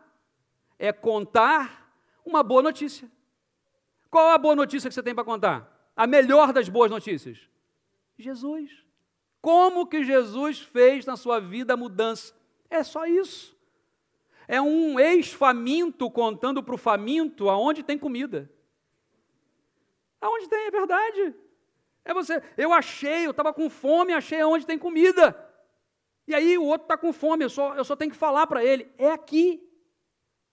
[0.79, 1.93] É contar
[2.25, 3.11] uma boa notícia.
[4.11, 5.91] Qual a boa notícia que você tem para contar?
[5.97, 7.39] A melhor das boas notícias?
[8.19, 8.71] Jesus.
[9.41, 12.35] Como que Jesus fez na sua vida a mudança?
[12.71, 13.52] É só isso.
[14.49, 18.51] É um ex-faminto contando para o faminto aonde tem comida.
[20.21, 21.35] Aonde tem, é verdade.
[22.05, 25.37] É você, eu achei, eu estava com fome, achei aonde tem comida.
[26.27, 28.65] E aí o outro está com fome, eu só, eu só tenho que falar para
[28.65, 29.63] ele, é aqui.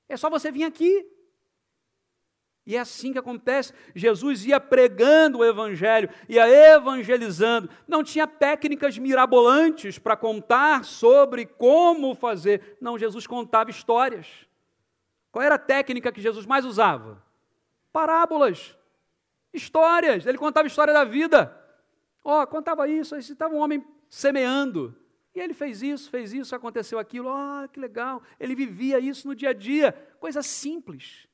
[0.07, 1.07] É só você vir aqui.
[2.69, 3.73] E é assim que acontece.
[3.95, 7.67] Jesus ia pregando o Evangelho, ia evangelizando.
[7.87, 12.77] Não tinha técnicas mirabolantes para contar sobre como fazer.
[12.79, 14.27] Não, Jesus contava histórias.
[15.31, 17.19] Qual era a técnica que Jesus mais usava?
[17.91, 18.77] Parábolas,
[19.51, 20.27] histórias.
[20.27, 21.59] Ele contava história da vida.
[22.23, 24.95] Ó, oh, contava isso, aí estava um homem semeando.
[25.33, 27.29] E ele fez isso, fez isso, aconteceu aquilo.
[27.29, 28.21] Ah, oh, que legal.
[28.39, 29.91] Ele vivia isso no dia a dia.
[30.19, 31.27] Coisa simples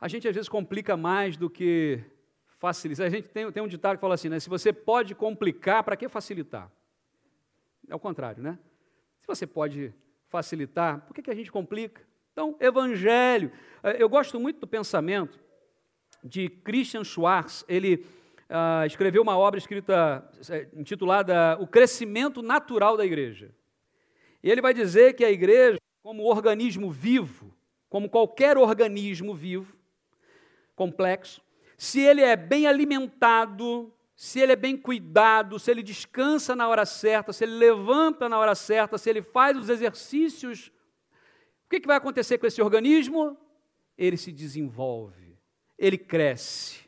[0.00, 2.00] a gente às vezes complica mais do que
[2.58, 3.04] facilita.
[3.04, 4.38] A gente tem, tem um ditado que fala assim, né?
[4.40, 6.70] Se você pode complicar, para que facilitar?
[7.88, 8.58] É o contrário, né?
[9.20, 9.94] Se você pode
[10.28, 12.02] facilitar, por que, que a gente complica?
[12.32, 13.50] Então, evangelho.
[13.82, 15.40] Eh, eu gosto muito do pensamento
[16.22, 17.64] de Christian Schwarz.
[17.68, 18.04] Ele
[18.50, 23.54] uh, escreveu uma obra escrita, eh, intitulada O Crescimento Natural da Igreja.
[24.42, 27.54] E ele vai dizer que a igreja, como organismo vivo,
[27.88, 29.75] como qualquer organismo vivo,
[30.76, 31.42] complexo,
[31.76, 36.86] se ele é bem alimentado, se ele é bem cuidado, se ele descansa na hora
[36.86, 40.68] certa, se ele levanta na hora certa, se ele faz os exercícios,
[41.66, 43.36] o que, que vai acontecer com esse organismo?
[43.98, 45.36] Ele se desenvolve,
[45.76, 46.86] ele cresce.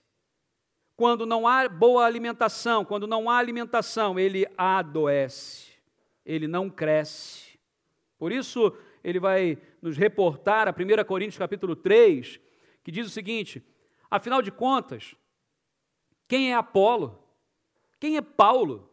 [0.96, 5.72] Quando não há boa alimentação, quando não há alimentação, ele adoece,
[6.24, 7.58] ele não cresce.
[8.18, 12.40] Por isso, ele vai nos reportar a 1 Coríntios capítulo 3,
[12.82, 13.62] que diz o seguinte:
[14.10, 15.14] Afinal de contas,
[16.26, 17.22] quem é Apolo?
[18.00, 18.88] Quem é Paulo?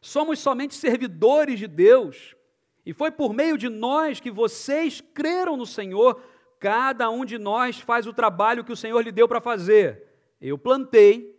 [0.00, 2.34] Somos somente servidores de Deus,
[2.84, 6.20] e foi por meio de nós que vocês creram no Senhor.
[6.58, 10.08] Cada um de nós faz o trabalho que o Senhor lhe deu para fazer.
[10.40, 11.38] Eu plantei,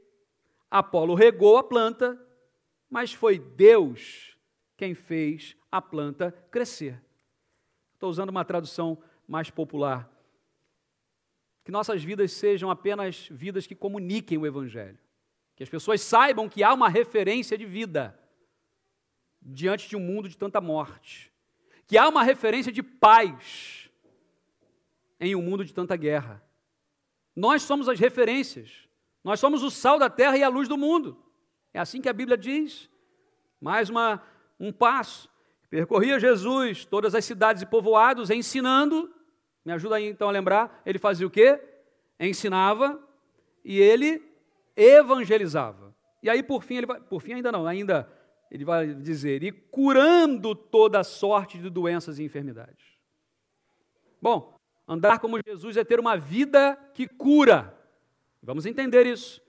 [0.71, 2.19] Apolo regou a planta,
[2.89, 4.37] mas foi Deus
[4.77, 7.03] quem fez a planta crescer.
[7.93, 10.12] Estou usando uma tradução mais popular.
[11.63, 14.99] Que nossas vidas sejam apenas vidas que comuniquem o Evangelho.
[15.55, 18.19] Que as pessoas saibam que há uma referência de vida
[19.41, 21.31] diante de um mundo de tanta morte.
[21.87, 23.89] Que há uma referência de paz
[25.19, 26.43] em um mundo de tanta guerra.
[27.35, 28.87] Nós somos as referências.
[29.23, 31.17] Nós somos o sal da terra e a luz do mundo.
[31.73, 32.89] É assim que a Bíblia diz.
[33.59, 34.21] Mais uma,
[34.59, 35.29] um passo.
[35.69, 39.13] Percorria Jesus todas as cidades e povoados, ensinando
[39.65, 40.81] Me ajuda aí então a lembrar.
[40.85, 41.59] Ele fazia o quê?
[42.19, 43.01] Ensinava
[43.63, 44.21] e ele
[44.75, 45.93] evangelizava.
[46.21, 48.09] E aí, por fim, ele vai, por fim ainda não, ainda
[48.49, 52.85] ele vai dizer, e curando toda sorte de doenças e enfermidades.
[54.21, 54.55] Bom,
[54.87, 57.75] andar como Jesus é ter uma vida que cura.
[58.43, 59.41] Vamos entender isso.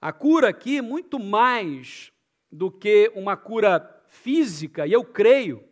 [0.00, 2.10] A cura aqui, muito mais
[2.50, 5.62] do que uma cura física, e eu creio,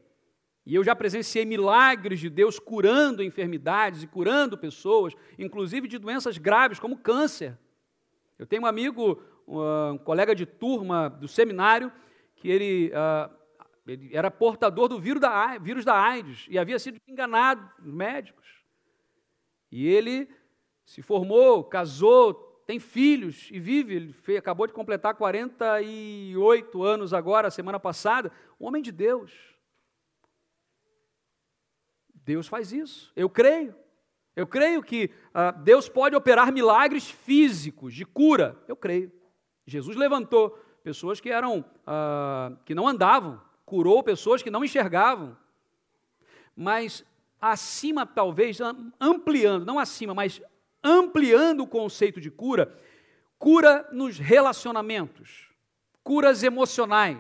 [0.65, 6.39] e eu já presenciei milagres de Deus curando enfermidades e curando pessoas, inclusive de doenças
[6.39, 7.59] graves como câncer.
[8.39, 11.93] Eu tenho um amigo, um colega de turma do seminário,
[12.37, 13.33] que ele, uh,
[13.87, 18.47] ele era portador do vírus da, vírus da AIDS e havia sido enganado por médicos.
[19.71, 20.29] E ele
[20.85, 22.35] se formou, casou,
[22.67, 23.95] tem filhos e vive.
[23.95, 28.31] Ele fez, acabou de completar 48 anos agora, semana passada.
[28.61, 29.52] Um homem de Deus.
[32.25, 33.13] Deus faz isso.
[33.17, 33.75] Eu creio.
[34.35, 38.57] Eu creio que ah, Deus pode operar milagres físicos de cura.
[38.67, 39.13] Eu creio.
[39.67, 40.51] Jesus levantou
[40.83, 45.37] pessoas que eram ah, que não andavam, curou pessoas que não enxergavam.
[46.57, 47.05] Mas
[47.41, 48.59] acima, talvez,
[49.01, 50.41] ampliando, não acima, mas
[50.83, 52.79] ampliando o conceito de cura,
[53.39, 55.49] cura nos relacionamentos,
[56.03, 57.19] curas emocionais,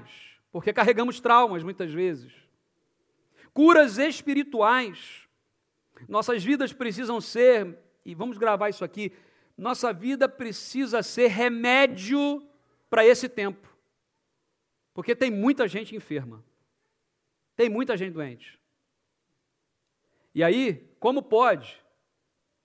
[0.50, 2.32] porque carregamos traumas muitas vezes,
[3.52, 5.22] curas espirituais
[6.08, 9.12] nossas vidas precisam ser, e vamos gravar isso aqui,
[9.56, 12.46] nossa vida precisa ser remédio
[12.90, 13.68] para esse tempo.
[14.94, 16.44] Porque tem muita gente enferma.
[17.56, 18.58] Tem muita gente doente.
[20.34, 21.80] E aí, como pode?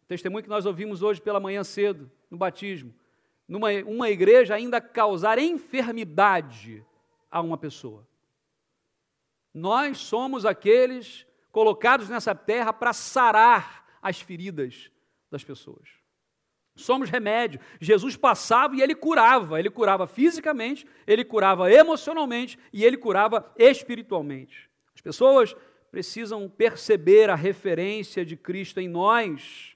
[0.01, 2.93] O testemunho que nós ouvimos hoje pela manhã cedo, no batismo,
[3.47, 6.85] numa uma igreja ainda causar enfermidade
[7.29, 8.07] a uma pessoa.
[9.57, 14.91] Nós somos aqueles colocados nessa terra para sarar as feridas
[15.31, 15.89] das pessoas.
[16.75, 17.59] Somos remédio.
[17.81, 19.57] Jesus passava e ele curava.
[19.57, 24.69] Ele curava fisicamente, ele curava emocionalmente e ele curava espiritualmente.
[24.93, 25.55] As pessoas
[25.89, 29.75] precisam perceber a referência de Cristo em nós.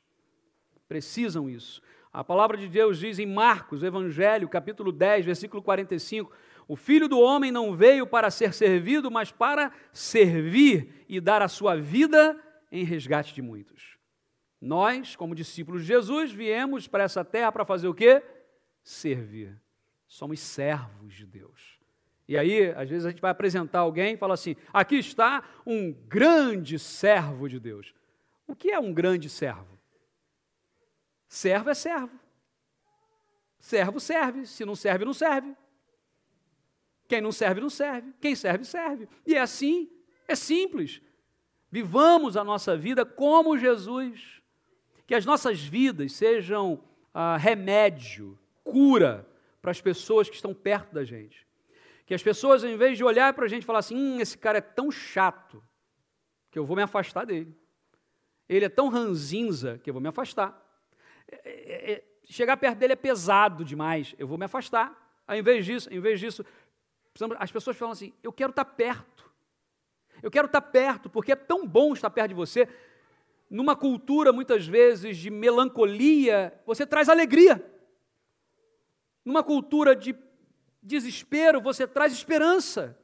[0.88, 1.82] Precisam isso.
[2.14, 6.32] A palavra de Deus diz em Marcos, Evangelho, capítulo 10, versículo 45:
[6.72, 11.50] o filho do homem não veio para ser servido, mas para servir e dar a
[11.50, 13.98] sua vida em resgate de muitos.
[14.62, 18.24] Nós, como discípulos de Jesus, viemos para essa terra para fazer o quê?
[18.86, 19.62] Servir.
[20.08, 21.78] Somos servos de Deus.
[22.26, 25.92] E aí, às vezes a gente vai apresentar alguém e fala assim: aqui está um
[25.92, 27.94] grande servo de Deus.
[28.48, 29.78] O que é um grande servo?
[31.28, 32.18] Servo é servo.
[33.60, 34.46] Servo serve.
[34.46, 35.54] Se não serve, não serve.
[37.12, 38.14] Quem não serve, não serve.
[38.22, 39.06] Quem serve, serve.
[39.28, 39.92] E é assim,
[40.30, 41.02] é simples.
[41.70, 44.42] Vivamos a nossa vida como Jesus.
[45.06, 46.82] Que as nossas vidas sejam
[47.14, 49.28] ah, remédio, cura
[49.62, 51.46] para as pessoas que estão perto da gente.
[52.06, 54.38] Que as pessoas, em vez de olhar para a gente e falar assim: hum, esse
[54.38, 55.62] cara é tão chato
[56.50, 57.54] que eu vou me afastar dele.
[58.48, 60.58] Ele é tão ranzinza que eu vou me afastar.
[61.30, 65.02] É, é, é, chegar perto dele é pesado demais, eu vou me afastar.
[65.28, 66.46] Ao invés disso, em vez disso,
[67.38, 69.30] as pessoas falam assim: eu quero estar perto.
[70.22, 72.68] Eu quero estar perto, porque é tão bom estar perto de você.
[73.50, 77.66] Numa cultura, muitas vezes, de melancolia, você traz alegria.
[79.26, 80.16] Numa cultura de
[80.82, 82.98] desespero, você traz esperança.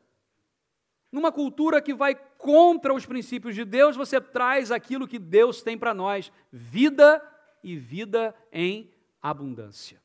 [1.12, 5.78] Numa cultura que vai contra os princípios de Deus, você traz aquilo que Deus tem
[5.78, 7.22] para nós: vida
[7.63, 8.91] e vida em
[9.22, 10.02] abundância.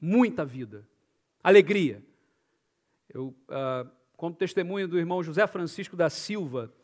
[0.00, 0.86] Muita vida,
[1.42, 2.02] alegria.
[3.14, 6.74] Eu ah, conto testemunho do irmão José Francisco da Silva,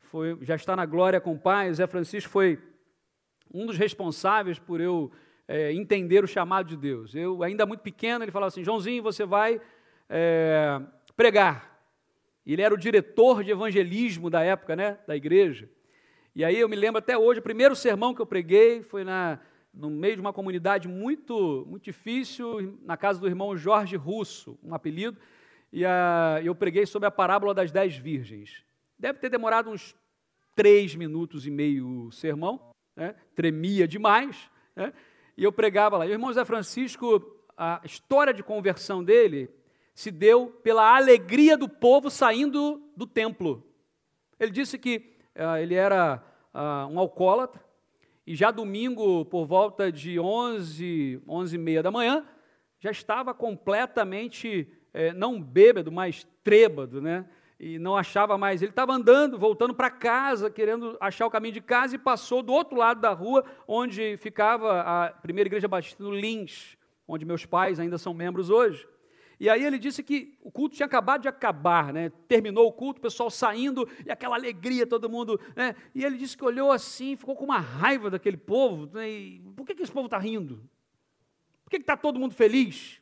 [0.00, 1.68] foi, já está na glória com o Pai.
[1.68, 2.58] José Francisco foi
[3.54, 5.12] um dos responsáveis por eu
[5.46, 7.14] é, entender o chamado de Deus.
[7.14, 9.60] Eu, ainda muito pequeno, ele falava assim: Joãozinho, você vai
[10.10, 10.80] é,
[11.16, 11.80] pregar.
[12.44, 15.70] Ele era o diretor de evangelismo da época, né, da igreja.
[16.34, 19.38] E aí eu me lembro até hoje, o primeiro sermão que eu preguei foi na,
[19.72, 24.74] no meio de uma comunidade muito, muito difícil, na casa do irmão Jorge Russo, um
[24.74, 25.16] apelido
[25.72, 28.64] e a, eu preguei sobre a parábola das dez virgens.
[28.98, 29.94] Deve ter demorado uns
[30.54, 33.14] três minutos e meio o sermão, né?
[33.34, 34.92] tremia demais, né?
[35.36, 36.06] e eu pregava lá.
[36.06, 37.22] E o irmão Zé Francisco,
[37.56, 39.50] a história de conversão dele
[39.94, 43.66] se deu pela alegria do povo saindo do templo.
[44.38, 46.22] Ele disse que uh, ele era
[46.54, 47.64] uh, um alcoólatra,
[48.26, 52.26] e já domingo, por volta de 11, 11 e meia da manhã,
[52.80, 57.26] já estava completamente é, não bêbado, mas trêbado, né?
[57.58, 58.62] e não achava mais.
[58.62, 62.52] Ele estava andando, voltando para casa, querendo achar o caminho de casa e passou do
[62.52, 66.76] outro lado da rua, onde ficava a primeira igreja batista no Lins,
[67.08, 68.86] onde meus pais ainda são membros hoje.
[69.38, 72.10] E aí ele disse que o culto tinha acabado de acabar, né?
[72.26, 75.74] Terminou o culto, o pessoal saindo e aquela alegria, todo mundo, né?
[75.94, 78.88] E ele disse que olhou assim, ficou com uma raiva daquele povo.
[78.94, 79.10] Né?
[79.10, 80.62] E, por que, que esse povo está rindo?
[81.64, 83.00] Por que está todo mundo feliz?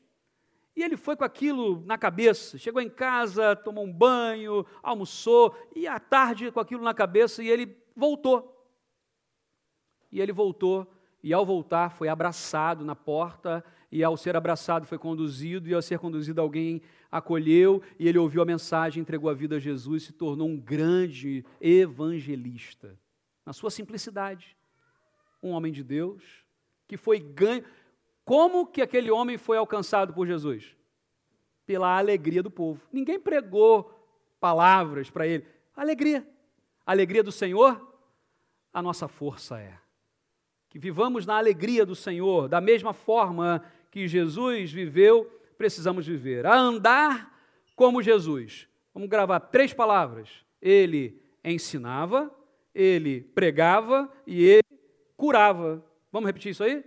[0.77, 2.59] E ele foi com aquilo na cabeça.
[2.59, 7.49] Chegou em casa, tomou um banho, almoçou, e à tarde com aquilo na cabeça, e
[7.49, 8.51] ele voltou.
[10.11, 10.87] E ele voltou,
[11.23, 13.65] e ao voltar foi abraçado na porta
[13.95, 18.43] e ao ser abraçado foi conduzido, e ao ser conduzido alguém acolheu, e ele ouviu
[18.43, 22.99] a mensagem, entregou a vida a Jesus e se tornou um grande evangelista.
[23.47, 24.57] Na sua simplicidade.
[25.41, 26.45] Um homem de Deus
[26.89, 27.63] que foi ganho.
[28.25, 30.77] Como que aquele homem foi alcançado por Jesus?
[31.67, 32.81] Pela alegria do povo.
[32.93, 33.91] Ninguém pregou
[34.41, 35.47] palavras para ele.
[35.77, 36.27] Alegria.
[36.87, 37.95] alegria do Senhor,
[38.73, 39.79] a nossa força é.
[40.69, 45.25] Que vivamos na alegria do Senhor, da mesma forma que Jesus viveu,
[45.57, 46.47] precisamos viver.
[46.47, 47.33] A andar
[47.77, 48.69] como Jesus.
[48.93, 50.29] Vamos gravar três palavras.
[50.61, 52.35] Ele ensinava,
[52.75, 54.81] ele pregava e ele
[55.17, 55.85] curava.
[56.11, 56.85] Vamos repetir isso aí?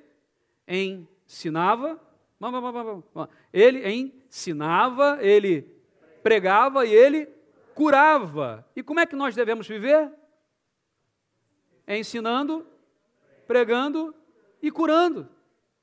[1.28, 2.00] Ensinava.
[3.52, 5.64] Ele ensinava, ele
[6.24, 7.28] pregava e ele
[7.76, 8.66] curava.
[8.76, 10.12] E como é que nós devemos viver?
[11.88, 12.66] Ensinando,
[13.46, 14.16] pregando
[14.62, 15.28] e curando.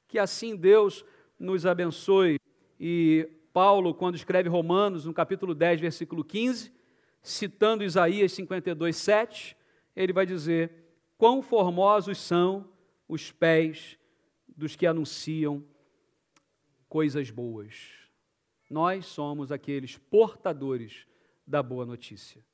[0.09, 1.05] Que assim Deus
[1.39, 2.39] nos abençoe.
[2.79, 6.73] E Paulo, quando escreve Romanos, no capítulo 10, versículo 15,
[7.23, 9.57] citando Isaías 52, 7,
[9.97, 10.73] ele vai dizer:
[11.19, 12.69] Quão formosos são
[13.09, 13.99] os pés
[14.57, 15.65] dos que anunciam
[16.89, 17.91] coisas boas.
[18.71, 21.07] Nós somos aqueles portadores
[21.47, 22.45] da boa notícia.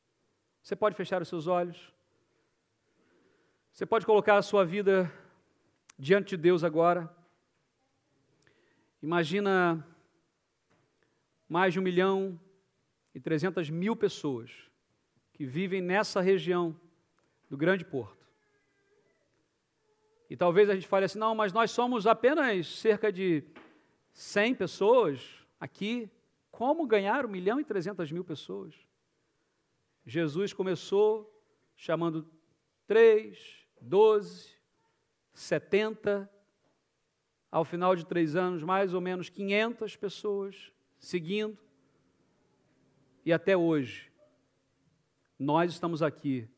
[0.63, 1.93] Você pode fechar os seus olhos?
[3.73, 5.11] Você pode colocar a sua vida
[5.99, 7.15] diante de Deus agora?
[9.03, 9.87] Imagina
[11.49, 12.39] mais de um milhão
[13.15, 14.51] e trezentas mil pessoas
[15.33, 16.79] que vivem nessa região
[17.49, 18.20] do Grande Porto.
[20.31, 23.43] E talvez a gente fale assim, não, mas nós somos apenas cerca de
[24.13, 26.09] 100 pessoas aqui.
[26.53, 28.73] Como ganhar um milhão e trezentas mil pessoas?
[30.07, 31.29] Jesus começou
[31.75, 32.31] chamando
[32.87, 34.55] três, doze,
[35.33, 36.31] setenta,
[37.51, 41.59] ao final de três anos, mais ou menos 500 pessoas seguindo.
[43.25, 44.13] E até hoje,
[45.37, 46.49] nós estamos aqui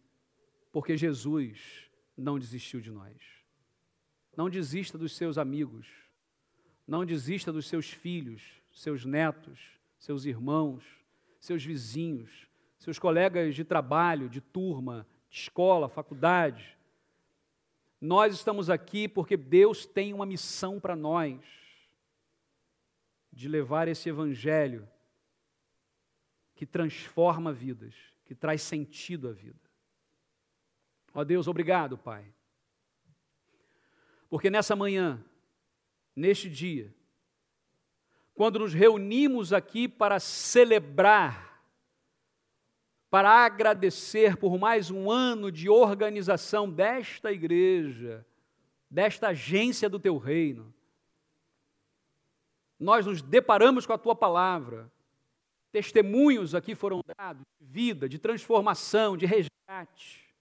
[0.70, 3.41] porque Jesus não desistiu de nós.
[4.36, 5.86] Não desista dos seus amigos,
[6.86, 9.60] não desista dos seus filhos, seus netos,
[9.98, 10.84] seus irmãos,
[11.38, 16.76] seus vizinhos, seus colegas de trabalho, de turma, de escola, faculdade,
[18.02, 21.40] nós estamos aqui porque Deus tem uma missão para nós
[23.30, 24.88] de levar esse evangelho
[26.56, 29.70] que transforma vidas, que traz sentido à vida.
[31.14, 32.24] Ó Deus, obrigado, Pai.
[34.32, 35.22] Porque nessa manhã,
[36.16, 36.90] neste dia,
[38.32, 41.62] quando nos reunimos aqui para celebrar
[43.10, 48.26] para agradecer por mais um ano de organização desta igreja,
[48.88, 50.72] desta agência do teu reino.
[52.80, 54.90] Nós nos deparamos com a tua palavra.
[55.70, 60.34] Testemunhos aqui foram dados de vida, de transformação, de resgate.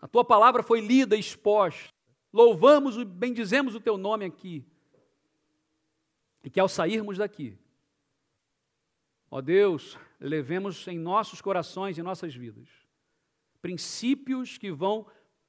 [0.00, 1.90] A tua palavra foi lida exposta.
[2.32, 4.64] Louvamos e bendizemos o teu nome aqui.
[6.42, 7.58] E que ao sairmos daqui,
[9.30, 12.68] ó Deus, levemos em nossos corações e nossas vidas
[13.60, 15.06] princípios que vão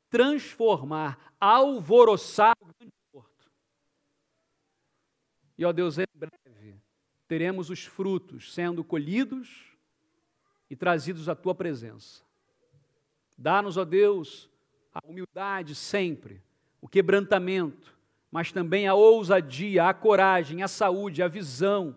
[0.10, 3.50] transformar, alvoroçar o grande porto.
[5.58, 6.82] E, ó Deus, em breve
[7.28, 9.74] teremos os frutos sendo colhidos
[10.70, 12.24] e trazidos à tua presença.
[13.38, 14.50] Dá-nos, ó Deus,
[14.94, 16.44] a humildade sempre,
[16.82, 17.96] o quebrantamento,
[18.32, 21.96] mas também a ousadia, a coragem, a saúde, a visão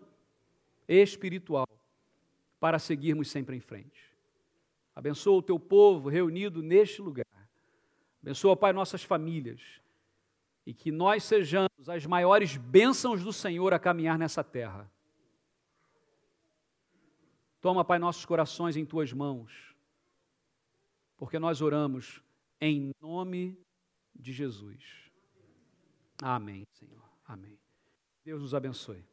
[0.87, 1.67] espiritual
[2.59, 4.13] para seguirmos sempre em frente.
[4.95, 7.25] Abençoa o teu povo reunido neste lugar.
[8.21, 9.61] Abençoa, Pai, nossas famílias.
[10.65, 14.89] E que nós sejamos as maiores bênçãos do Senhor a caminhar nessa terra.
[17.61, 19.75] Toma, Pai, nossos corações em tuas mãos,
[21.17, 22.21] porque nós oramos
[22.61, 23.57] em nome
[24.15, 25.11] de Jesus.
[26.21, 27.03] Amém, Senhor.
[27.25, 27.59] Amém.
[28.23, 29.03] Deus nos abençoe.